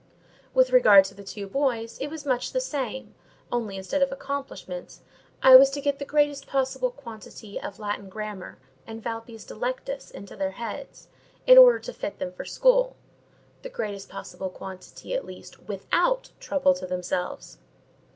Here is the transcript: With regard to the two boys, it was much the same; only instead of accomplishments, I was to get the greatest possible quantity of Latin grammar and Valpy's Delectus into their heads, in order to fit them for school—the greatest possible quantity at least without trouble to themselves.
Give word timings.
With 0.55 0.71
regard 0.71 1.03
to 1.05 1.13
the 1.13 1.23
two 1.23 1.45
boys, 1.45 1.99
it 1.99 2.07
was 2.07 2.25
much 2.25 2.53
the 2.53 2.59
same; 2.59 3.13
only 3.51 3.77
instead 3.77 4.01
of 4.01 4.11
accomplishments, 4.11 5.01
I 5.43 5.55
was 5.55 5.69
to 5.69 5.79
get 5.79 5.99
the 5.99 6.05
greatest 6.05 6.47
possible 6.47 6.89
quantity 6.89 7.61
of 7.61 7.77
Latin 7.77 8.09
grammar 8.09 8.57
and 8.87 9.03
Valpy's 9.03 9.45
Delectus 9.45 10.09
into 10.09 10.35
their 10.35 10.53
heads, 10.57 11.07
in 11.45 11.59
order 11.59 11.77
to 11.77 11.93
fit 11.93 12.17
them 12.17 12.31
for 12.33 12.45
school—the 12.45 13.69
greatest 13.69 14.09
possible 14.09 14.49
quantity 14.49 15.13
at 15.13 15.23
least 15.23 15.61
without 15.67 16.31
trouble 16.39 16.73
to 16.73 16.87
themselves. 16.87 17.59